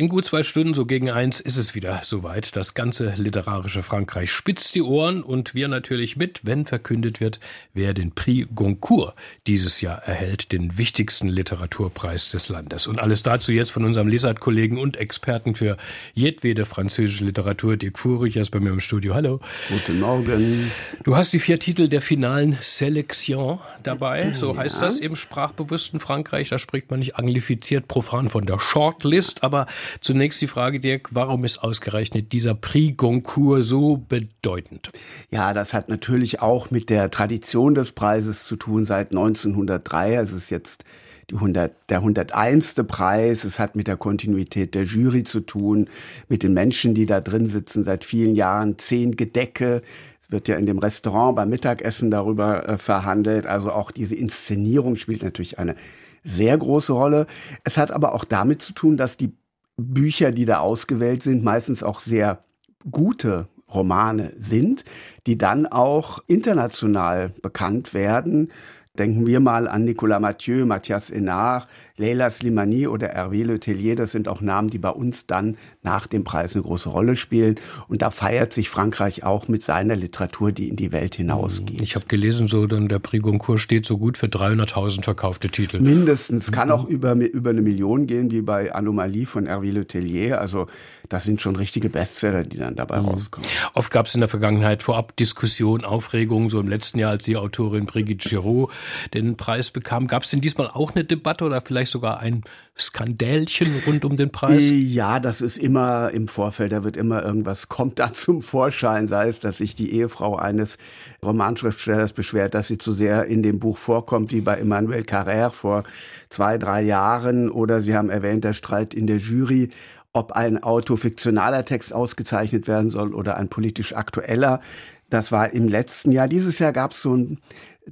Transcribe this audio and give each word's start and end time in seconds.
in 0.00 0.08
gut 0.08 0.24
zwei 0.24 0.42
Stunden, 0.42 0.72
so 0.72 0.86
gegen 0.86 1.10
eins, 1.10 1.40
ist 1.40 1.58
es 1.58 1.74
wieder 1.74 2.00
soweit. 2.02 2.56
Das 2.56 2.72
ganze 2.72 3.12
literarische 3.18 3.82
Frankreich 3.82 4.32
spitzt 4.32 4.74
die 4.74 4.80
Ohren 4.80 5.22
und 5.22 5.54
wir 5.54 5.68
natürlich 5.68 6.16
mit, 6.16 6.40
wenn 6.42 6.64
verkündet 6.64 7.20
wird, 7.20 7.38
wer 7.74 7.92
den 7.92 8.12
Prix 8.12 8.48
Goncourt 8.54 9.12
dieses 9.46 9.82
Jahr 9.82 9.98
erhält, 9.98 10.52
den 10.52 10.78
wichtigsten 10.78 11.28
Literaturpreis 11.28 12.30
des 12.30 12.48
Landes. 12.48 12.86
Und 12.86 12.98
alles 12.98 13.22
dazu 13.22 13.52
jetzt 13.52 13.72
von 13.72 13.84
unserem 13.84 14.08
Lesart-Kollegen 14.08 14.78
und 14.78 14.96
Experten 14.96 15.54
für 15.54 15.76
jedwede 16.14 16.64
französische 16.64 17.24
Literatur, 17.24 17.76
Dirk 17.76 17.98
Fuhrich, 17.98 18.36
ist 18.36 18.52
bei 18.52 18.60
mir 18.60 18.70
im 18.70 18.80
Studio. 18.80 19.12
Hallo. 19.12 19.38
Guten 19.68 20.00
Morgen. 20.00 20.70
Du 21.04 21.14
hast 21.14 21.34
die 21.34 21.40
vier 21.40 21.58
Titel 21.58 21.88
der 21.88 22.00
finalen 22.00 22.56
Selection 22.62 23.60
dabei, 23.82 24.32
so 24.32 24.56
heißt 24.56 24.80
ja. 24.80 24.86
das 24.86 24.98
im 24.98 25.14
sprachbewussten 25.14 26.00
Frankreich. 26.00 26.48
Da 26.48 26.58
spricht 26.58 26.90
man 26.90 27.00
nicht 27.00 27.16
anglifiziert 27.16 27.86
profan 27.86 28.30
von 28.30 28.46
der 28.46 28.58
Shortlist, 28.58 29.44
aber 29.44 29.66
Zunächst 30.00 30.40
die 30.40 30.46
Frage, 30.46 30.80
Dirk, 30.80 31.08
warum 31.12 31.44
ist 31.44 31.58
ausgerechnet 31.58 32.32
dieser 32.32 32.54
Prix 32.54 32.96
Goncourt 32.96 33.62
so 33.62 33.96
bedeutend? 34.08 34.90
Ja, 35.30 35.52
das 35.52 35.74
hat 35.74 35.88
natürlich 35.88 36.40
auch 36.40 36.70
mit 36.70 36.90
der 36.90 37.10
Tradition 37.10 37.74
des 37.74 37.92
Preises 37.92 38.44
zu 38.44 38.56
tun 38.56 38.84
seit 38.84 39.10
1903. 39.10 40.14
Es 40.14 40.32
ist 40.32 40.50
jetzt 40.50 40.84
die 41.30 41.36
100, 41.36 41.72
der 41.88 41.98
101. 41.98 42.74
Preis. 42.86 43.44
Es 43.44 43.58
hat 43.58 43.76
mit 43.76 43.86
der 43.86 43.96
Kontinuität 43.96 44.74
der 44.74 44.84
Jury 44.84 45.24
zu 45.24 45.40
tun, 45.40 45.88
mit 46.28 46.42
den 46.42 46.54
Menschen, 46.54 46.94
die 46.94 47.06
da 47.06 47.20
drin 47.20 47.46
sitzen 47.46 47.84
seit 47.84 48.04
vielen 48.04 48.34
Jahren. 48.34 48.78
Zehn 48.78 49.16
Gedecke. 49.16 49.82
Es 50.20 50.30
wird 50.30 50.48
ja 50.48 50.56
in 50.56 50.66
dem 50.66 50.78
Restaurant 50.78 51.36
beim 51.36 51.48
Mittagessen 51.48 52.10
darüber 52.10 52.68
äh, 52.68 52.78
verhandelt. 52.78 53.46
Also 53.46 53.72
auch 53.72 53.90
diese 53.90 54.14
Inszenierung 54.14 54.96
spielt 54.96 55.22
natürlich 55.22 55.58
eine 55.58 55.76
sehr 56.24 56.56
große 56.58 56.92
Rolle. 56.92 57.26
Es 57.64 57.78
hat 57.78 57.90
aber 57.90 58.14
auch 58.14 58.24
damit 58.24 58.60
zu 58.62 58.72
tun, 58.72 58.96
dass 58.96 59.16
die 59.16 59.32
Bücher, 59.80 60.32
die 60.32 60.44
da 60.44 60.58
ausgewählt 60.58 61.22
sind, 61.22 61.44
meistens 61.44 61.82
auch 61.82 62.00
sehr 62.00 62.44
gute 62.90 63.48
Romane 63.72 64.32
sind, 64.36 64.84
die 65.26 65.36
dann 65.36 65.66
auch 65.66 66.20
international 66.26 67.30
bekannt 67.42 67.94
werden. 67.94 68.50
Denken 68.98 69.26
wir 69.26 69.40
mal 69.40 69.68
an 69.68 69.84
Nicolas 69.84 70.20
Mathieu, 70.20 70.66
Mathias 70.66 71.10
Enard, 71.10 71.68
Leila 72.00 72.30
Slimani 72.30 72.86
oder 72.86 73.14
Hervé 73.14 73.44
Le 73.44 73.60
Tellier, 73.60 73.94
das 73.94 74.12
sind 74.12 74.26
auch 74.26 74.40
Namen, 74.40 74.70
die 74.70 74.78
bei 74.78 74.90
uns 74.90 75.26
dann 75.26 75.56
nach 75.82 76.06
dem 76.06 76.24
Preis 76.24 76.54
eine 76.54 76.62
große 76.62 76.88
Rolle 76.88 77.14
spielen. 77.14 77.56
Und 77.88 78.00
da 78.00 78.10
feiert 78.10 78.54
sich 78.54 78.70
Frankreich 78.70 79.22
auch 79.22 79.48
mit 79.48 79.62
seiner 79.62 79.96
Literatur, 79.96 80.50
die 80.50 80.68
in 80.68 80.76
die 80.76 80.92
Welt 80.92 81.16
hinausgeht. 81.16 81.82
Ich 81.82 81.96
habe 81.96 82.06
gelesen, 82.06 82.48
so 82.48 82.66
dann 82.66 82.88
der 82.88 83.00
Prix 83.00 83.22
Goncourt 83.22 83.60
steht 83.60 83.84
so 83.84 83.98
gut 83.98 84.16
für 84.16 84.26
300.000 84.26 85.04
verkaufte 85.04 85.50
Titel. 85.50 85.80
Mindestens. 85.80 86.50
Kann 86.50 86.70
auch 86.70 86.88
über, 86.88 87.14
über 87.14 87.50
eine 87.50 87.60
Million 87.60 88.06
gehen, 88.06 88.30
wie 88.30 88.40
bei 88.40 88.74
Anomalie 88.74 89.26
von 89.26 89.46
Hervé 89.46 89.70
Le 89.70 89.86
Tellier. 89.86 90.40
Also 90.40 90.68
das 91.10 91.24
sind 91.24 91.42
schon 91.42 91.56
richtige 91.56 91.90
Bestseller, 91.90 92.44
die 92.44 92.56
dann 92.56 92.76
dabei 92.76 93.00
mhm. 93.00 93.08
rauskommen. 93.08 93.48
Oft 93.74 93.90
gab 93.90 94.06
es 94.06 94.14
in 94.14 94.20
der 94.20 94.28
Vergangenheit 94.28 94.82
vorab 94.82 95.16
Diskussionen, 95.16 95.84
Aufregungen. 95.84 96.48
So 96.48 96.60
im 96.60 96.68
letzten 96.68 96.98
Jahr, 96.98 97.10
als 97.10 97.24
die 97.26 97.36
Autorin 97.36 97.84
Brigitte 97.84 98.26
Giraud 98.26 98.70
den 99.12 99.36
Preis 99.36 99.70
bekam. 99.70 100.06
Gab 100.06 100.22
es 100.22 100.30
denn 100.30 100.40
diesmal 100.40 100.68
auch 100.68 100.94
eine 100.94 101.04
Debatte 101.04 101.44
oder 101.44 101.60
vielleicht 101.60 101.89
vielleicht 101.90 101.92
sogar 101.92 102.20
ein 102.20 102.42
Skandälchen 102.78 103.68
rund 103.86 104.04
um 104.04 104.16
den 104.16 104.30
Preis? 104.30 104.62
Ja, 104.64 105.20
das 105.20 105.42
ist 105.42 105.58
immer 105.58 106.10
im 106.12 106.28
Vorfeld, 106.28 106.72
da 106.72 106.82
wird 106.84 106.96
immer 106.96 107.22
irgendwas, 107.22 107.68
kommt 107.68 107.98
da 107.98 108.12
zum 108.12 108.42
Vorschein, 108.42 109.08
sei 109.08 109.28
es, 109.28 109.40
dass 109.40 109.58
sich 109.58 109.74
die 109.74 109.92
Ehefrau 109.92 110.36
eines 110.36 110.78
Romanschriftstellers 111.22 112.12
beschwert, 112.12 112.54
dass 112.54 112.68
sie 112.68 112.78
zu 112.78 112.92
sehr 112.92 113.26
in 113.26 113.42
dem 113.42 113.58
Buch 113.58 113.76
vorkommt, 113.76 114.32
wie 114.32 114.40
bei 114.40 114.54
Emmanuel 114.54 115.02
Carrère 115.02 115.50
vor 115.50 115.84
zwei, 116.30 116.56
drei 116.58 116.82
Jahren, 116.82 117.50
oder 117.50 117.80
Sie 117.80 117.94
haben 117.94 118.08
erwähnt, 118.08 118.44
der 118.44 118.54
Streit 118.54 118.94
in 118.94 119.06
der 119.06 119.18
Jury 119.18 119.70
ob 120.12 120.32
ein 120.32 120.62
autofiktionaler 120.62 121.64
Text 121.64 121.92
ausgezeichnet 121.92 122.66
werden 122.66 122.90
soll 122.90 123.14
oder 123.14 123.36
ein 123.36 123.48
politisch 123.48 123.94
aktueller. 123.94 124.60
Das 125.08 125.32
war 125.32 125.52
im 125.52 125.68
letzten 125.68 126.12
Jahr. 126.12 126.28
Dieses 126.28 126.58
Jahr 126.58 126.72
gab 126.72 126.92
es 126.92 127.02
so 127.02 127.14
ein 127.16 127.38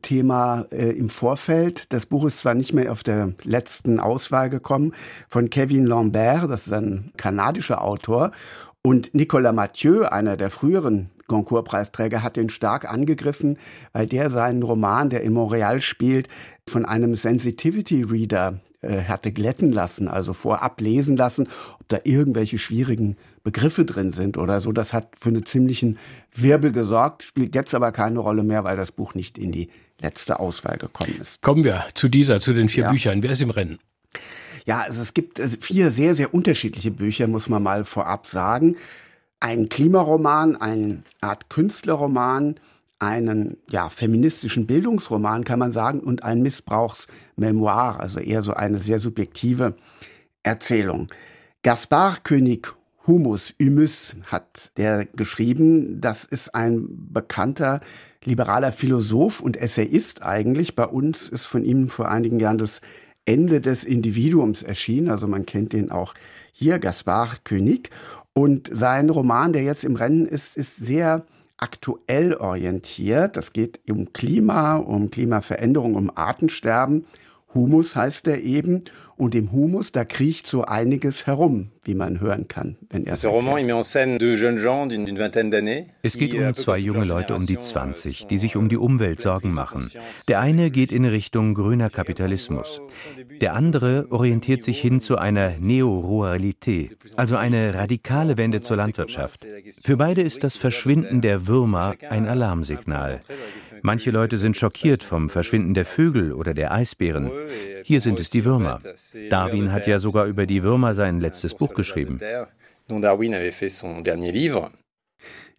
Thema 0.03 0.67
äh, 0.71 0.91
im 0.91 1.11
Vorfeld. 1.11 1.93
Das 1.93 2.07
Buch 2.07 2.25
ist 2.25 2.39
zwar 2.39 2.55
nicht 2.55 2.73
mehr 2.73 2.93
auf 2.93 3.03
der 3.03 3.33
letzten 3.43 4.01
Auswahl 4.01 4.51
gekommen, 4.51 4.93
von 5.29 5.51
Kevin 5.51 5.87
Lambert, 5.87 6.51
das 6.51 6.67
ist 6.67 6.73
ein 6.73 7.11
kanadischer 7.17 7.83
Autor. 7.83 8.33
Und 8.89 9.13
Nicolas 9.13 9.55
Mathieu, 9.55 10.05
einer 10.05 10.39
der 10.39 10.49
früheren 10.49 11.11
Goncourt-Preisträger, 11.27 12.23
hat 12.23 12.39
den 12.39 12.49
stark 12.49 12.91
angegriffen, 12.91 13.59
weil 13.93 14.07
der 14.07 14.31
seinen 14.31 14.63
Roman, 14.63 15.11
der 15.11 15.21
in 15.25 15.35
Montreal 15.35 15.83
spielt, 15.83 16.27
von 16.67 16.87
einem 16.87 17.15
Sensitivity-Reader 17.15 18.61
äh, 18.81 19.03
hatte 19.03 19.31
glätten 19.31 19.73
lassen, 19.73 20.09
also 20.09 20.33
vorab 20.33 20.81
lesen 20.81 21.19
lassen, 21.19 21.49
ob 21.79 21.87
da 21.89 21.99
irgendwelche 22.05 22.57
schwierigen 22.57 23.19
Begriffe 23.43 23.85
drin 23.85 24.11
sind 24.11 24.39
oder 24.39 24.59
so. 24.63 24.73
Das 24.73 24.95
hat 24.95 25.09
für 25.21 25.29
einen 25.29 25.45
ziemlichen 25.45 25.99
Wirbel 26.35 26.73
gesorgt, 26.73 27.25
spielt 27.25 27.55
jetzt 27.55 27.75
aber 27.75 27.93
keine 27.93 28.21
Rolle 28.21 28.43
mehr, 28.43 28.65
weil 28.65 28.79
das 28.79 28.91
Buch 28.91 29.13
nicht 29.13 29.37
in 29.37 29.53
die 29.53 29.69
letzte 30.01 30.41
Auswahl 30.41 30.79
gekommen 30.79 31.15
ist. 31.21 31.43
Kommen 31.43 31.63
wir 31.63 31.85
zu 31.93 32.09
dieser, 32.09 32.41
zu 32.41 32.55
den 32.55 32.71
vier 32.71 32.85
ja. 32.85 32.91
Büchern. 32.91 33.23
Wer 33.23 33.33
ist 33.33 33.43
im 33.43 33.51
Rennen? 33.51 33.81
Ja, 34.69 34.81
also 34.81 35.01
es 35.01 35.15
gibt 35.15 35.39
äh, 35.39 35.49
vier 35.49 35.91
sehr, 35.91 36.15
sehr 36.15 36.35
unterschiedliche 36.35 36.91
Bücher, 36.91 37.27
muss 37.27 37.49
man 37.49 37.63
mal 37.63 37.87
vorab 37.87 38.27
sagen. 38.27 38.77
Ein 39.41 39.71
Klimaroman, 39.71 40.57
eine 40.57 41.03
Art 41.23 41.49
Künstlerroman, 41.49 42.57
einen 42.99 43.57
ja, 43.71 43.89
feministischen 43.89 44.67
Bildungsroman, 44.67 45.45
kann 45.45 45.59
man 45.59 45.73
sagen, 45.73 46.01
und 46.01 46.23
ein 46.23 46.43
Missbrauchsmemoir, 46.43 47.99
also 47.99 48.21
eher 48.21 48.43
so 48.43 48.53
eine 48.53 48.79
sehr 48.79 48.99
subjektive 48.99 49.75
Erzählung. 50.43 51.09
Gaspar 51.63 52.19
König 52.23 52.75
Humus, 53.07 53.55
Humus 53.59 54.17
hat 54.27 54.71
der 54.77 55.07
geschrieben. 55.07 55.99
Das 56.03 56.27
ist 56.27 56.55
ein 56.55 56.89
bekannter 57.11 57.81
liberaler 58.23 58.73
Philosoph 58.73 59.41
und 59.41 59.57
Essayist 59.57 60.23
eigentlich. 60.23 60.75
Bei 60.75 60.85
uns 60.85 61.31
ist 61.31 61.47
von 61.47 61.65
ihm 61.65 61.89
vor 61.89 62.11
einigen 62.11 62.39
Jahren 62.39 62.59
das 62.59 62.83
Ende 63.29 63.61
des 63.61 63.85
Individuums 63.85 64.63
erschienen. 64.63 65.11
Also 65.11 65.29
man 65.29 65.45
kennt 65.45 65.75
den 65.75 65.91
auch 65.91 66.15
hier, 66.53 66.79
Gaspar 66.79 67.37
König. 67.45 67.91
Und 68.33 68.71
sein 68.73 69.11
Roman, 69.11 69.53
der 69.53 69.63
jetzt 69.63 69.85
im 69.85 69.97
Rennen 69.97 70.27
ist, 70.27 70.57
ist 70.57 70.77
sehr 70.77 71.27
aktuell 71.59 72.35
orientiert. 72.35 73.37
Das 73.37 73.53
geht 73.53 73.81
um 73.91 74.15
Klima, 74.15 74.77
um 74.77 75.11
Klimaveränderung, 75.11 75.95
um 75.95 76.11
Artensterben. 76.17 77.05
Humus 77.53 77.95
heißt 77.95 78.29
er 78.29 78.41
eben. 78.43 78.85
Und 79.19 79.35
im 79.35 79.51
Humus, 79.51 79.91
da 79.91 80.05
kriecht 80.05 80.47
so 80.47 80.65
einiges 80.65 81.27
herum, 81.27 81.73
wie 81.83 81.95
man 81.95 82.21
hören 82.21 82.47
kann, 82.47 82.77
wenn 82.89 83.05
er 83.05 83.15
es 83.15 83.25
Es 86.03 86.19
geht 86.19 86.35
um 86.35 86.55
zwei 86.55 86.79
junge 86.79 87.05
Leute 87.05 87.35
um 87.35 87.45
die 87.45 87.59
20, 87.59 88.29
die 88.29 88.39
sich 88.39 88.55
um 88.55 88.69
die 88.69 88.77
Umwelt 88.77 89.21
Sorgen 89.21 89.53
machen. 89.53 89.91
Der 90.29 90.39
eine 90.39 90.71
geht 90.71 90.93
in 90.93 91.05
Richtung 91.05 91.55
grüner 91.55 91.91
Kapitalismus. 91.91 92.81
Der 93.41 93.55
andere 93.55 94.07
orientiert 94.11 94.63
sich 94.63 94.81
hin 94.81 95.01
zu 95.01 95.19
einer 95.19 95.55
Neoruralität, 95.59 96.97
also 97.17 97.35
eine 97.35 97.75
radikale 97.75 98.37
Wende 98.37 98.61
zur 98.61 98.77
Landwirtschaft. 98.77 99.45
Für 99.83 99.97
beide 99.97 100.23
ist 100.23 100.45
das 100.45 100.57
Verschwinden 100.57 101.23
der 101.23 101.49
Würmer 101.49 101.97
ein 102.09 102.29
Alarmsignal. 102.29 103.23
Manche 103.83 104.11
Leute 104.11 104.39
sind 104.39 104.57
schockiert 104.57 105.03
vom 105.03 105.29
Verschwinden 105.29 105.75
der 105.75 105.85
Vögel 105.85 106.33
oder 106.33 106.55
der 106.55 106.73
Eisbären. 106.73 107.31
Hier 107.83 108.01
sind 108.01 108.21
es 108.21 108.31
die 108.31 108.45
Würmer. 108.45 108.81
Darwin 109.31 109.73
hat 109.73 109.87
ja 109.87 109.99
sogar 109.99 110.27
über 110.27 110.47
die 110.47 110.63
Würmer 110.63 110.95
sein 110.95 111.21
letztes 111.21 111.55
Buch 111.55 111.75
geschrieben. 111.75 112.19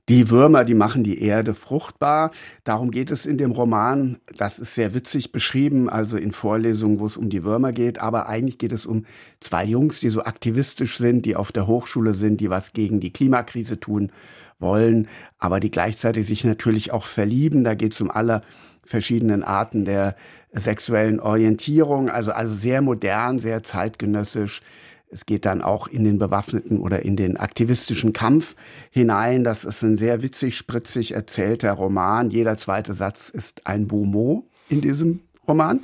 Die 0.10 0.32
Würmer, 0.32 0.66
die 0.66 0.74
machen 0.74 1.04
die 1.04 1.22
Erde 1.22 1.54
fruchtbar. 1.54 2.32
Darum 2.64 2.90
geht 2.90 3.12
es 3.12 3.28
in 3.28 3.38
dem 3.38 3.52
Roman. 3.52 4.18
Das 4.36 4.58
ist 4.58 4.74
sehr 4.74 4.96
witzig 4.96 5.32
beschrieben, 5.32 5.88
also 5.88 6.18
in 6.18 6.32
Vorlesungen, 6.32 7.00
wo 7.00 7.06
es 7.06 7.16
um 7.16 7.30
die 7.30 7.44
Würmer 7.44 7.74
geht. 7.74 8.00
Aber 8.00 8.28
eigentlich 8.28 8.58
geht 8.58 8.72
es 8.72 8.88
um 8.88 9.06
zwei 9.40 9.66
Jungs, 9.66 10.00
die 10.00 10.10
so 10.10 10.24
aktivistisch 10.24 10.98
sind, 10.98 11.28
die 11.28 11.36
auf 11.36 11.52
der 11.52 11.68
Hochschule 11.68 12.16
sind, 12.16 12.42
die 12.42 12.50
was 12.50 12.74
gegen 12.74 13.00
die 13.00 13.14
Klimakrise 13.14 13.80
tun 13.80 14.12
wollen, 14.58 15.08
aber 15.38 15.60
die 15.60 15.72
gleichzeitig 15.72 16.26
sich 16.26 16.44
natürlich 16.44 16.92
auch 16.92 17.06
verlieben. 17.06 17.64
Da 17.64 17.76
geht 17.76 17.94
es 17.94 18.02
um 18.02 18.10
alle 18.10 18.42
verschiedenen 18.90 19.44
Arten 19.44 19.86
der 19.86 20.16
sexuellen 20.52 21.20
Orientierung, 21.20 22.10
also, 22.10 22.32
also 22.32 22.56
sehr 22.56 22.82
modern, 22.82 23.38
sehr 23.38 23.62
zeitgenössisch. 23.62 24.64
Es 25.12 25.28
geht 25.28 25.46
dann 25.46 25.62
auch 25.62 25.88
in 25.88 26.04
den 26.04 26.18
bewaffneten 26.18 26.80
oder 26.80 27.04
in 27.04 27.16
den 27.16 27.38
aktivistischen 27.38 28.14
Kampf 28.14 28.56
hinein. 28.90 29.44
Das 29.44 29.64
ist 29.64 29.84
ein 29.84 29.96
sehr 29.98 30.24
witzig, 30.24 30.58
spritzig 30.58 31.14
erzählter 31.14 31.72
Roman. 31.74 32.32
Jeder 32.32 32.58
zweite 32.58 32.94
Satz 32.94 33.30
ist 33.30 33.68
ein 33.68 33.88
Beaumot 33.88 34.46
in 34.70 34.82
diesem 34.82 35.22
Roman. 35.48 35.82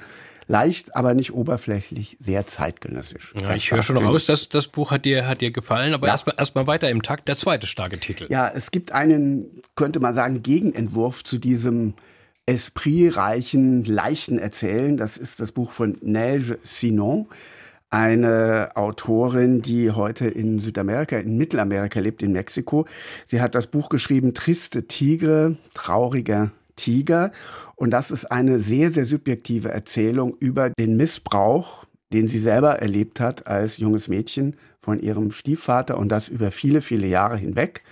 Leicht, 0.47 0.95
aber 0.95 1.15
nicht 1.15 1.33
oberflächlich, 1.33 2.17
sehr 2.19 2.45
zeitgenössisch. 2.45 3.33
Ja, 3.41 3.55
ich 3.55 3.71
höre 3.71 3.81
schon 3.81 3.97
raus, 3.97 4.27
dass 4.27 4.49
das 4.49 4.67
Buch 4.67 4.91
hat 4.91 5.05
dir, 5.05 5.27
hat 5.27 5.41
dir 5.41 5.49
gefallen, 5.49 5.93
aber 5.95 6.05
ja. 6.05 6.13
erstmal 6.13 6.35
erst 6.37 6.55
weiter 6.55 6.89
im 6.89 7.01
Takt, 7.01 7.27
der 7.27 7.35
zweite 7.35 7.65
starke 7.65 7.99
Titel. 7.99 8.27
Ja, 8.29 8.47
es 8.47 8.69
gibt 8.69 8.91
einen, 8.91 9.61
könnte 9.75 9.99
man 9.99 10.13
sagen, 10.13 10.43
Gegenentwurf 10.43 11.23
zu 11.23 11.39
diesem 11.39 11.95
espritreichen, 12.45 13.85
leichten 13.85 14.37
Erzählen. 14.37 14.97
Das 14.97 15.17
ist 15.17 15.39
das 15.39 15.51
Buch 15.51 15.71
von 15.71 15.97
Neige 16.01 16.59
Sinon 16.63 17.27
eine 17.89 18.71
Autorin, 18.75 19.61
die 19.61 19.91
heute 19.91 20.27
in 20.27 20.59
Südamerika, 20.59 21.17
in 21.17 21.37
Mittelamerika 21.37 21.99
lebt, 21.99 22.23
in 22.23 22.33
Mexiko. 22.33 22.85
Sie 23.25 23.41
hat 23.41 23.55
das 23.55 23.67
Buch 23.67 23.89
geschrieben, 23.89 24.33
Triste 24.33 24.87
Tigre, 24.87 25.55
trauriger 25.73 26.51
Tiger. 26.75 27.31
Und 27.75 27.91
das 27.91 28.11
ist 28.11 28.25
eine 28.25 28.59
sehr, 28.59 28.91
sehr 28.91 29.05
subjektive 29.05 29.69
Erzählung 29.69 30.35
über 30.39 30.69
den 30.71 30.97
Missbrauch, 30.97 31.85
den 32.11 32.27
sie 32.27 32.39
selber 32.39 32.79
erlebt 32.79 33.19
hat 33.19 33.47
als 33.47 33.77
junges 33.77 34.07
Mädchen 34.07 34.57
von 34.81 34.99
ihrem 34.99 35.31
Stiefvater 35.31 35.97
und 35.97 36.09
das 36.09 36.27
über 36.27 36.51
viele, 36.51 36.81
viele 36.81 37.07
Jahre 37.07 37.37
hinweg. 37.37 37.83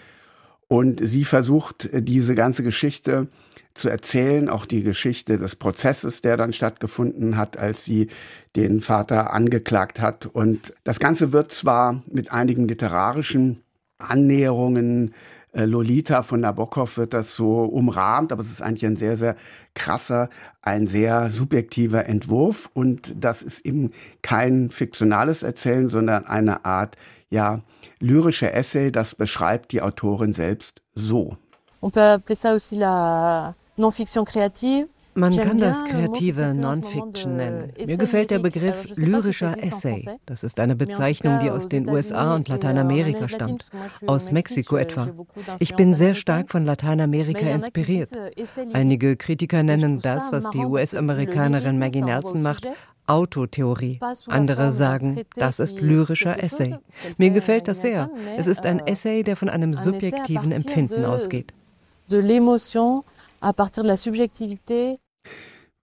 Und 0.68 1.00
sie 1.02 1.24
versucht, 1.24 1.90
diese 1.94 2.36
ganze 2.36 2.64
Geschichte 2.64 3.28
zu 3.74 3.90
erzählen, 3.90 4.50
auch 4.50 4.66
die 4.66 4.84
Geschichte 4.84 5.38
des 5.38 5.56
Prozesses, 5.56 6.22
der 6.22 6.38
dann 6.38 6.54
stattgefunden 6.54 7.38
hat, 7.38 7.58
als 7.58 7.84
sie 7.84 8.08
den 8.56 8.82
Vater 8.82 9.34
angeklagt 9.34 10.00
hat. 10.00 10.28
Und 10.28 10.74
das 10.84 11.00
Ganze 11.00 11.32
wird 11.32 11.52
zwar 11.52 12.04
mit 12.12 12.32
einigen 12.32 12.68
literarischen 12.68 13.64
Annäherungen 13.98 15.14
äh, 15.54 15.66
Lolita 15.66 16.24
von 16.24 16.42
Nabokov 16.42 16.98
wird 16.98 17.14
das 17.14 17.36
so 17.36 17.64
umrahmt, 17.64 18.32
aber 18.32 18.42
es 18.42 18.52
ist 18.52 18.62
eigentlich 18.62 18.86
ein 18.86 18.96
sehr, 18.96 19.18
sehr 19.18 19.36
krasser, 19.76 20.30
ein 20.62 20.88
sehr 20.88 21.30
subjektiver 21.30 22.08
Entwurf 22.08 22.70
und 22.74 23.14
das 23.16 23.44
ist 23.44 23.66
eben 23.66 23.92
kein 24.22 24.72
fiktionales 24.72 25.44
Erzählen, 25.44 25.90
sondern 25.90 26.26
eine 26.26 26.66
Art, 26.66 26.98
ja, 27.30 27.62
lyrische 28.00 28.52
Essay, 28.52 28.92
das 28.92 29.16
beschreibt 29.16 29.72
die 29.72 29.82
Autorin 29.82 30.34
selbst 30.34 30.82
so. 30.96 31.38
On 31.82 31.92
peut 31.92 32.02
appeler 32.02 32.36
ça 32.36 32.54
aussi 32.56 32.76
la 32.76 33.56
Non-Fiction 33.76 34.26
kreative. 34.26 34.88
Man 35.16 35.36
kann 35.38 35.60
das 35.60 35.84
kreative 35.86 36.54
Non-Fiction 36.56 37.36
nennen. 37.36 37.72
Mir 37.86 37.98
gefällt 37.98 38.32
der 38.32 38.40
Begriff 38.40 38.96
lyrischer 38.96 39.56
Essay. 39.64 40.08
Das 40.26 40.44
ist 40.44 40.60
eine 40.60 40.76
Bezeichnung, 40.76 41.40
die 41.40 41.52
aus 41.52 41.68
den 41.68 41.88
USA 41.88 42.34
und 42.34 42.48
Lateinamerika 42.48 43.28
stammt, 43.28 43.70
aus 44.08 44.32
Mexiko 44.32 44.76
etwa. 44.78 45.10
Ich 45.60 45.76
bin 45.76 45.94
sehr 45.94 46.16
stark 46.16 46.50
von 46.50 46.66
Lateinamerika 46.66 47.48
inspiriert. 47.48 48.10
Einige 48.74 49.16
Kritiker 49.16 49.62
nennen 49.62 50.00
das, 50.00 50.32
was 50.32 50.50
die 50.50 50.66
US-Amerikanerin 50.66 51.78
Maggie 51.78 52.02
Nelson 52.02 52.42
macht, 52.42 52.68
Autotheorie. 53.06 54.00
Andere 54.28 54.72
sagen, 54.72 55.22
das 55.36 55.60
ist 55.60 55.80
lyrischer 55.80 56.42
Essay. 56.42 56.78
Mir 57.18 57.30
gefällt 57.30 57.68
das 57.68 57.82
sehr. 57.82 58.10
Es 58.38 58.48
ist 58.48 58.66
ein 58.66 58.80
Essay, 58.88 59.24
der 59.24 59.36
von 59.36 59.50
einem 59.50 59.76
subjektiven 59.76 60.52
Empfinden 60.52 61.06
ausgeht. 61.06 61.54
De 62.10 62.22
l'émotion 62.22 63.04
à 63.44 63.54
partir 63.54 63.84
de 63.84 63.88
la 63.90 63.98
subjectivité. 63.98 65.00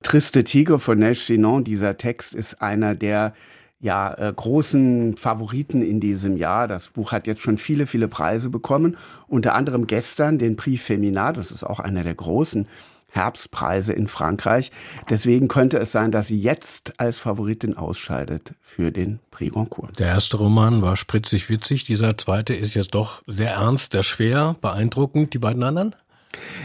Triste 0.03 0.43
Tigre 0.45 0.79
von 0.79 0.99
Neige 0.99 1.19
Sinon, 1.19 1.63
dieser 1.63 1.97
Text 1.97 2.35
ist 2.35 2.63
einer 2.63 2.95
der 2.95 3.35
ja, 3.81 4.13
äh, 4.15 4.33
großen 4.35 5.17
Favoriten 5.17 5.83
in 5.83 6.01
diesem 6.01 6.37
Jahr. 6.37 6.69
Das 6.69 6.89
Buch 6.89 7.13
hat 7.13 7.27
jetzt 7.27 7.41
schon 7.41 7.59
viele, 7.59 7.87
viele 7.87 8.09
Preise 8.09 8.51
bekommen. 8.51 8.97
Unter 9.27 9.55
anderem 9.55 9.87
gestern 9.87 10.39
den 10.39 10.57
Prix 10.57 10.83
Feminat, 10.83 11.37
das 11.37 11.51
ist 11.51 11.65
auch 11.65 11.81
einer 11.81 12.05
der 12.05 12.15
großen 12.15 12.67
Herbstpreise 13.11 13.93
in 13.93 14.07
Frankreich. 14.07 14.71
Deswegen 15.09 15.49
könnte 15.49 15.79
es 15.79 15.93
sein, 15.93 16.13
dass 16.13 16.29
sie 16.29 16.41
jetzt 16.41 16.95
als 16.99 17.19
Favoritin 17.19 17.77
ausscheidet 17.77 18.55
für 18.61 18.93
den 18.93 19.19
Prix 19.31 19.53
Goncourt. 19.53 19.99
Der 19.99 20.09
erste 20.09 20.37
Roman 20.37 20.83
war 20.83 20.97
spritzig 20.97 21.49
witzig, 21.49 21.85
dieser 21.85 22.17
zweite 22.17 22.55
ist 22.55 22.75
jetzt 22.75 22.95
doch 22.95 23.21
sehr 23.27 23.53
ernst, 23.53 23.93
sehr 23.93 24.05
schwer, 24.05 24.57
beeindruckend. 24.61 25.35
Die 25.35 25.39
beiden 25.39 25.63
anderen? 25.63 25.97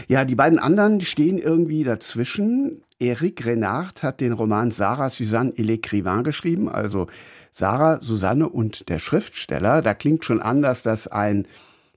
Ja, 0.08 0.24
die 0.24 0.34
beiden 0.34 0.58
anderen 0.58 1.00
stehen 1.00 1.38
irgendwie 1.38 1.84
dazwischen. 1.84 2.82
Eric 2.98 3.44
Renard 3.44 4.02
hat 4.02 4.20
den 4.20 4.32
Roman 4.32 4.70
Sarah, 4.70 5.10
Suzanne 5.10 5.52
et 5.56 5.66
l'écrivain 5.66 6.22
geschrieben, 6.22 6.68
also 6.68 7.08
Sarah, 7.52 8.00
Susanne 8.00 8.48
und 8.48 8.88
der 8.88 8.98
Schriftsteller. 8.98 9.82
Da 9.82 9.94
klingt 9.94 10.24
schon 10.24 10.40
an, 10.40 10.62
dass 10.62 10.82
das 10.82 11.08
ein 11.08 11.46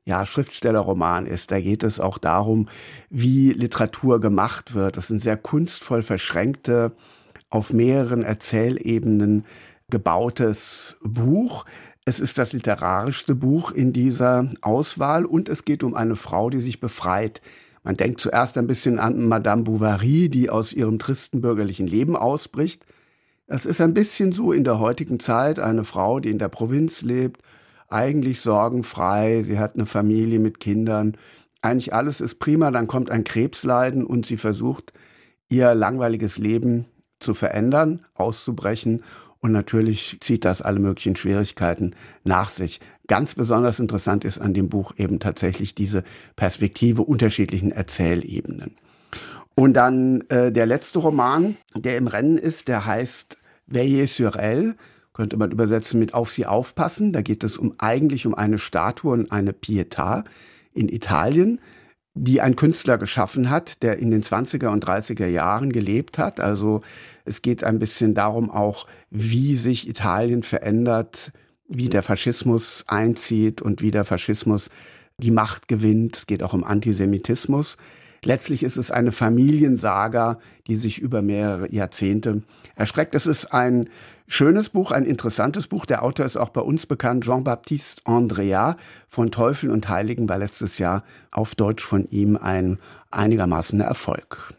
ja, 0.06 0.26
Schriftstellerroman 0.26 1.26
ist. 1.26 1.52
Da 1.52 1.62
geht 1.62 1.84
es 1.84 2.00
auch 2.00 2.18
darum, 2.18 2.68
wie 3.10 3.54
Literatur 3.54 4.20
gemacht 4.20 4.74
wird. 4.74 4.98
Das 4.98 5.06
ist 5.06 5.12
ein 5.12 5.20
sehr 5.20 5.38
kunstvoll 5.38 6.02
verschränkte, 6.02 6.94
auf 7.50 7.74
mehreren 7.74 8.24
Erzählebenen 8.24 9.46
gebautes 9.90 10.98
Buch. 11.02 11.66
Es 12.10 12.20
ist 12.20 12.40
das 12.40 12.54
literarischste 12.54 13.36
Buch 13.36 13.70
in 13.70 13.94
dieser 13.94 14.50
Auswahl 14.62 15.26
und 15.26 15.48
es 15.48 15.64
geht 15.64 15.84
um 15.84 15.94
eine 15.94 16.16
Frau, 16.16 16.50
die 16.50 16.60
sich 16.60 16.80
befreit. 16.80 17.40
Man 17.84 17.98
denkt 17.98 18.20
zuerst 18.20 18.58
ein 18.58 18.66
bisschen 18.66 18.98
an 18.98 19.28
Madame 19.28 19.62
Bovary, 19.62 20.28
die 20.28 20.50
aus 20.50 20.74
ihrem 20.74 20.98
tristen 20.98 21.40
bürgerlichen 21.40 21.86
Leben 21.86 22.16
ausbricht. 22.16 22.84
Es 23.46 23.68
ist 23.68 23.80
ein 23.80 23.94
bisschen 23.94 24.32
so 24.32 24.52
in 24.52 24.64
der 24.64 24.80
heutigen 24.80 25.20
Zeit 25.20 25.60
eine 25.60 25.84
Frau, 25.84 26.20
die 26.20 26.32
in 26.32 26.40
der 26.40 26.50
Provinz 26.50 27.04
lebt, 27.04 27.44
eigentlich 27.90 28.42
sorgenfrei, 28.42 29.44
sie 29.44 29.60
hat 29.60 29.76
eine 29.76 29.86
Familie 29.86 30.40
mit 30.40 30.60
Kindern, 30.60 31.16
eigentlich 31.62 31.94
alles 31.94 32.22
ist 32.22 32.40
prima, 32.40 32.72
dann 32.72 32.88
kommt 32.88 33.12
ein 33.12 33.24
Krebsleiden 33.24 34.04
und 34.04 34.26
sie 34.26 34.38
versucht, 34.38 34.94
ihr 35.48 35.76
langweiliges 35.76 36.40
Leben 36.40 36.88
zu 37.20 37.36
verändern, 37.36 38.04
auszubrechen 38.16 39.04
und 39.42 39.52
natürlich 39.52 40.18
zieht 40.20 40.44
das 40.46 40.62
alle 40.62 40.80
möglichen 40.80 41.16
Schwierigkeiten 41.16 41.96
nach 42.24 42.50
sich. 42.50 42.82
Ganz 43.08 43.36
besonders 43.36 43.80
interessant 43.80 44.26
ist 44.26 44.40
an 44.40 44.54
dem 44.54 44.70
Buch 44.70 44.94
eben 44.98 45.20
tatsächlich 45.20 45.76
diese 45.76 46.04
Perspektive 46.36 47.04
unterschiedlichen 47.04 47.72
Erzählebenen. 47.72 48.76
Und 49.56 49.74
dann 49.74 50.22
äh, 50.30 50.52
der 50.52 50.66
letzte 50.66 51.00
Roman, 51.00 51.58
der 51.76 51.98
im 51.98 52.08
Rennen 52.08 52.38
ist, 52.38 52.68
der 52.68 52.86
heißt 52.86 53.38
Veillez 53.68 54.16
sur 54.16 54.36
elle, 54.38 54.76
könnte 55.14 55.38
man 55.38 55.52
übersetzen 55.52 56.00
mit 56.00 56.14
Auf 56.14 56.32
sie 56.32 56.46
aufpassen. 56.46 57.12
Da 57.12 57.22
geht 57.22 57.44
es 57.44 57.58
um 57.58 57.74
eigentlich 57.78 58.26
um 58.26 58.36
eine 58.36 58.58
Statue 58.58 59.12
und 59.12 59.32
eine 59.32 59.52
Pietà 59.52 60.24
in 60.74 60.88
Italien 60.88 61.60
die 62.22 62.42
ein 62.42 62.58
Künstler 62.58 62.98
geschaffen 62.98 63.50
hat, 63.50 63.82
der 63.82 63.98
in 63.98 64.12
den 64.12 64.24
20er 64.24 64.68
und 64.68 64.86
30er 64.86 65.28
Jahren 65.28 65.72
gelebt 65.72 66.18
hat. 66.18 66.42
Also 66.42 66.82
es 67.24 67.42
geht 67.42 67.64
ein 67.64 67.80
bisschen 67.80 68.14
darum 68.14 68.52
auch, 68.52 68.88
wie 69.10 69.56
sich 69.56 69.88
Italien 69.88 70.44
verändert, 70.44 71.32
wie 71.70 71.88
der 71.88 72.04
Faschismus 72.04 72.84
einzieht 72.88 73.62
und 73.62 73.82
wie 73.82 73.92
der 73.92 74.04
Faschismus 74.04 74.70
die 75.18 75.32
Macht 75.32 75.70
gewinnt. 75.70 76.18
Es 76.18 76.28
geht 76.28 76.44
auch 76.44 76.54
um 76.54 76.66
Antisemitismus. 76.66 77.78
Letztlich 78.26 78.64
ist 78.64 78.76
es 78.76 78.92
eine 78.92 79.14
Familiensaga, 79.14 80.40
die 80.68 80.76
sich 80.76 81.00
über 81.00 81.22
mehrere 81.22 81.72
Jahrzehnte 81.72 82.44
erstreckt. 82.76 83.16
Es 83.16 83.28
ist 83.28 83.54
ein 83.54 83.88
Schönes 84.32 84.70
Buch, 84.70 84.92
ein 84.92 85.06
interessantes 85.06 85.66
Buch. 85.66 85.88
Der 85.88 86.04
Autor 86.04 86.24
ist 86.24 86.38
auch 86.38 86.50
bei 86.50 86.62
uns 86.62 86.86
bekannt, 86.86 87.24
Jean-Baptiste 87.24 88.04
Andrea 88.06 88.78
von 89.08 89.32
Teufel 89.32 89.72
und 89.72 89.90
Heiligen 89.90 90.30
war 90.30 90.38
letztes 90.38 90.78
Jahr 90.78 91.04
auf 91.32 91.56
Deutsch 91.56 91.84
von 91.84 92.08
ihm 92.12 92.38
ein 92.38 92.78
einigermaßen 93.10 93.82
Erfolg. 93.82 94.54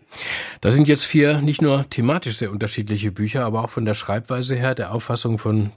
Da 0.61 0.73
sind 0.73 0.89
jetzt 0.89 1.05
vier 1.05 1.41
nicht 1.41 1.63
nur 1.63 1.89
thematisch 1.89 2.39
sehr 2.39 2.51
unterschiedliche 2.51 3.13
Bücher, 3.13 3.45
aber 3.45 3.63
auch 3.63 3.71
von 3.71 3.85
der 3.85 3.95
Schreibweise 3.95 4.57
her, 4.57 4.75
der 4.75 4.93
Auffassung 4.93 5.39
von 5.39 5.71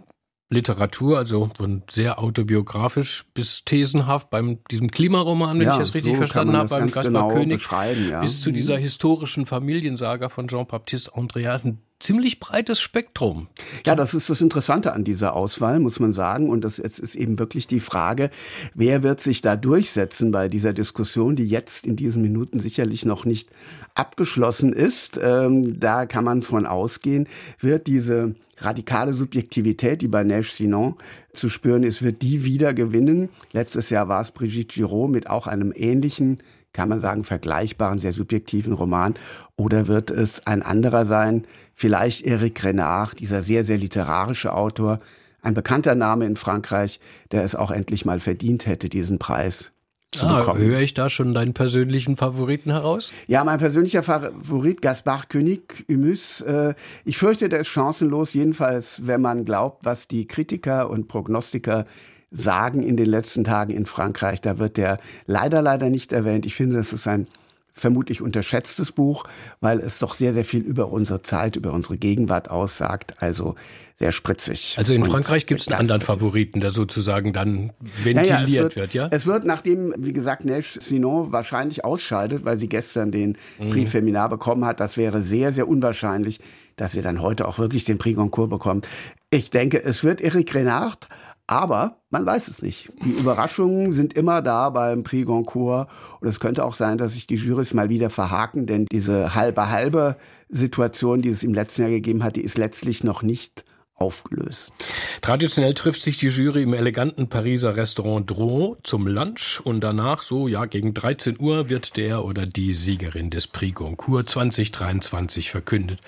Literatur, 0.49 1.19
also 1.19 1.51
von 1.55 1.83
sehr 1.87 2.17
autobiografisch 2.17 3.25
bis 3.35 3.63
thesenhaft, 3.63 4.31
beim 4.31 4.57
diesem 4.71 4.89
Klimaroman, 4.89 5.59
wenn 5.59 5.67
ja, 5.67 5.73
ich 5.73 5.79
das 5.79 5.93
richtig 5.93 6.13
so 6.13 6.17
verstanden 6.17 6.57
habe, 6.57 6.69
beim 6.69 6.87
Gaspar 6.87 7.03
genau 7.03 7.29
König, 7.29 7.61
ja. 8.09 8.21
bis 8.21 8.41
zu 8.41 8.51
dieser 8.51 8.77
mhm. 8.77 8.81
historischen 8.81 9.45
Familiensaga 9.45 10.29
von 10.29 10.47
Jean-Baptiste 10.47 11.15
Andreas, 11.15 11.63
ein 11.63 11.77
ziemlich 12.03 12.39
breites 12.39 12.79
Spektrum. 12.79 13.47
Ja, 13.85 13.95
das 13.95 14.13
ist 14.13 14.29
das 14.29 14.41
Interessante 14.41 14.93
an 14.93 15.03
dieser 15.03 15.35
Auswahl, 15.35 15.79
muss 15.79 15.99
man 15.99 16.13
sagen. 16.13 16.49
Und 16.49 16.63
das 16.63 16.77
jetzt 16.77 16.99
ist 16.99 17.15
eben 17.15 17.39
wirklich 17.39 17.65
die 17.65 17.79
Frage, 17.79 18.29
wer 18.73 19.03
wird 19.03 19.21
sich 19.21 19.41
da 19.41 19.55
durchsetzen 19.55 20.31
bei 20.31 20.49
dieser 20.49 20.73
Diskussion, 20.73 21.35
die 21.35 21.47
jetzt 21.47 21.85
in 21.85 21.95
diesen 21.95 22.21
Minuten 22.21 22.59
sicherlich 22.59 23.05
noch 23.05 23.25
nicht 23.25 23.49
abgeschlossen 23.95 24.73
ist. 24.73 25.19
Ähm, 25.21 25.79
da 25.79 26.05
kann 26.05 26.25
man 26.25 26.41
von 26.41 26.65
ausgehen, 26.65 27.27
wird 27.59 27.87
diese 27.87 28.35
radikale 28.57 29.13
Subjektivität, 29.13 30.01
die 30.01 30.07
bei 30.07 30.23
Neige 30.23 30.43
Sinon 30.43 30.95
zu 31.33 31.49
spüren 31.49 31.83
ist, 31.83 32.03
wird 32.03 32.21
die 32.21 32.43
wieder 32.43 32.73
gewinnen. 32.73 33.29
Letztes 33.53 33.89
Jahr 33.89 34.07
war 34.07 34.21
es 34.21 34.31
Brigitte 34.31 34.75
Giraud 34.75 35.09
mit 35.09 35.29
auch 35.29 35.47
einem 35.47 35.73
ähnlichen 35.75 36.39
kann 36.73 36.89
man 36.89 36.99
sagen, 36.99 37.23
vergleichbaren, 37.23 37.99
sehr 37.99 38.13
subjektiven 38.13 38.73
Roman? 38.73 39.13
Oder 39.55 39.87
wird 39.87 40.11
es 40.11 40.45
ein 40.45 40.61
anderer 40.61 41.05
sein? 41.05 41.45
Vielleicht 41.73 42.25
Eric 42.25 42.63
Renard, 42.63 43.19
dieser 43.19 43.41
sehr, 43.41 43.63
sehr 43.63 43.77
literarische 43.77 44.53
Autor, 44.53 44.99
ein 45.41 45.53
bekannter 45.53 45.95
Name 45.95 46.25
in 46.25 46.35
Frankreich, 46.35 46.99
der 47.31 47.43
es 47.43 47.55
auch 47.55 47.71
endlich 47.71 48.05
mal 48.05 48.19
verdient 48.19 48.65
hätte, 48.65 48.89
diesen 48.89 49.19
Preis 49.19 49.71
zu 50.13 50.25
ah, 50.25 50.39
bekommen. 50.39 50.61
Höre 50.61 50.79
ich 50.79 50.93
da 50.93 51.09
schon 51.09 51.33
deinen 51.33 51.53
persönlichen 51.53 52.15
Favoriten 52.15 52.71
heraus? 52.71 53.11
Ja, 53.27 53.43
mein 53.43 53.59
persönlicher 53.59 54.03
Favorit, 54.03 54.81
Gaspard 54.81 55.29
König, 55.29 55.85
Humus. 55.89 56.41
Äh, 56.41 56.75
ich 57.03 57.17
fürchte, 57.17 57.49
der 57.49 57.59
ist 57.59 57.67
chancenlos, 57.67 58.33
jedenfalls, 58.33 59.05
wenn 59.05 59.21
man 59.21 59.45
glaubt, 59.45 59.85
was 59.85 60.07
die 60.07 60.27
Kritiker 60.27 60.89
und 60.89 61.07
Prognostiker 61.07 61.85
sagen 62.33 62.83
in 62.83 62.97
den 62.97 63.05
letzten 63.05 63.43
Tagen 63.43 63.71
in 63.71 63.85
Frankreich. 63.85 64.41
Da 64.41 64.57
wird 64.57 64.77
der 64.77 64.99
leider, 65.25 65.61
leider 65.61 65.89
nicht 65.89 66.11
erwähnt. 66.11 66.45
Ich 66.45 66.55
finde, 66.55 66.77
das 66.77 66.91
ist 66.91 67.07
ein 67.07 67.27
vermutlich 67.73 68.21
unterschätztes 68.21 68.91
Buch, 68.91 69.25
weil 69.59 69.79
es 69.79 69.99
doch 69.99 70.13
sehr, 70.13 70.33
sehr 70.33 70.45
viel 70.45 70.61
über 70.61 70.91
unsere 70.91 71.23
Zeit, 71.23 71.55
über 71.55 71.73
unsere 71.73 71.97
Gegenwart 71.97 72.49
aussagt. 72.49 73.15
Also 73.17 73.55
sehr 73.95 74.11
spritzig. 74.11 74.75
Also 74.77 74.93
in 74.93 75.03
Frankreich 75.05 75.45
gibt 75.47 75.61
es 75.61 75.67
einen 75.67 75.81
anderen 75.81 76.01
Favoriten, 76.01 76.59
der 76.59 76.71
sozusagen 76.71 77.33
dann 77.33 77.71
ventiliert 78.03 78.29
naja, 78.29 78.61
wird, 78.63 78.75
wird, 78.75 78.93
ja? 78.93 79.07
Es 79.11 79.25
wird, 79.25 79.45
nachdem, 79.45 79.93
wie 79.97 80.13
gesagt, 80.13 80.45
Neige 80.45 80.65
Sinon 80.79 81.31
wahrscheinlich 81.31 81.83
ausscheidet, 81.83 82.45
weil 82.45 82.57
sie 82.57 82.69
gestern 82.69 83.11
den 83.11 83.37
mhm. 83.57 83.71
Prix 83.71 83.91
Femina 83.91 84.27
bekommen 84.27 84.65
hat, 84.65 84.79
das 84.79 84.97
wäre 84.97 85.21
sehr, 85.21 85.51
sehr 85.51 85.67
unwahrscheinlich, 85.67 86.39
dass 86.75 86.91
sie 86.91 87.01
dann 87.01 87.21
heute 87.21 87.47
auch 87.47 87.59
wirklich 87.59 87.85
den 87.85 87.97
Prix 87.97 88.15
Goncourt 88.15 88.49
bekommt. 88.49 88.87
Ich 89.33 89.49
denke, 89.49 89.83
es 89.83 90.03
wird 90.03 90.21
Eric 90.21 90.53
Renard, 90.53 91.09
aber 91.47 91.97
man 92.11 92.23
weiß 92.23 92.49
es 92.49 92.61
nicht. 92.61 92.91
Die 93.03 93.13
Überraschungen 93.13 93.91
sind 93.91 94.13
immer 94.13 94.43
da 94.43 94.69
beim 94.69 95.01
Prix 95.01 95.25
Goncourt. 95.25 95.89
Und 96.21 96.27
es 96.27 96.39
könnte 96.39 96.63
auch 96.63 96.75
sein, 96.75 96.99
dass 96.99 97.13
sich 97.13 97.25
die 97.25 97.33
Jurys 97.33 97.73
mal 97.73 97.89
wieder 97.89 98.11
verhaken, 98.11 98.67
denn 98.67 98.85
diese 98.91 99.33
halbe-halbe 99.33 100.17
Situation, 100.49 101.23
die 101.23 101.29
es 101.29 101.41
im 101.41 101.55
letzten 101.55 101.81
Jahr 101.81 101.89
gegeben 101.89 102.23
hat, 102.23 102.35
die 102.35 102.43
ist 102.43 102.59
letztlich 102.59 103.03
noch 103.03 103.23
nicht 103.23 103.65
aufgelöst. 103.95 104.73
Traditionell 105.21 105.73
trifft 105.73 106.01
sich 106.01 106.17
die 106.17 106.27
Jury 106.27 106.63
im 106.63 106.73
eleganten 106.73 107.29
Pariser 107.29 107.77
Restaurant 107.77 108.29
Dron 108.29 108.75
zum 108.83 109.07
Lunch 109.07 109.61
und 109.63 109.81
danach, 109.81 110.21
so 110.21 110.47
ja, 110.47 110.65
gegen 110.65 110.93
13 110.93 111.39
Uhr 111.39 111.69
wird 111.69 111.95
der 111.97 112.25
oder 112.25 112.45
die 112.45 112.73
Siegerin 112.73 113.29
des 113.29 113.47
Prix 113.47 113.75
Goncourt 113.75 114.29
2023 114.29 115.51
verkündet. 115.51 115.99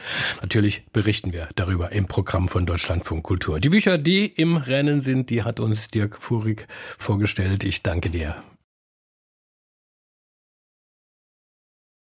Natürlich 0.42 0.84
berichten 0.92 1.34
wir 1.34 1.50
darüber 1.56 1.92
im 1.92 2.08
Programm 2.08 2.48
von 2.48 2.66
Deutschlandfunk 2.66 3.24
Kultur. 3.24 3.60
Die 3.60 3.70
Bücher, 3.70 3.98
die 3.98 4.26
im 4.26 4.58
Rennen 4.58 5.02
sind, 5.02 5.30
die 5.30 5.44
hat 5.44 5.60
uns 5.60 5.88
Dirk 5.90 6.18
Furig 6.22 6.68
vorgestellt. 6.98 7.64
Ich 7.64 7.84
danke 7.84 8.10
dir. 8.10 8.36